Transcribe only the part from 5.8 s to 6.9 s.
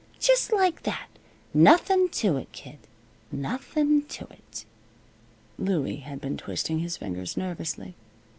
had been twisting